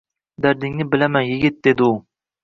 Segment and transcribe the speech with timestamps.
[0.45, 1.91] «Dardingni bilaman, yigit»,— dedi u